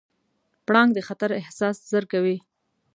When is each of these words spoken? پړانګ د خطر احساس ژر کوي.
پړانګ 0.65 0.89
د 0.95 0.99
خطر 1.07 1.29
احساس 1.41 1.75
ژر 1.89 2.03
کوي. 2.13 2.37